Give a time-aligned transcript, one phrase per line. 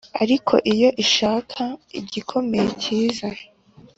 [0.23, 1.61] ariko iyo ishaka
[1.99, 3.29] igikomeye kiza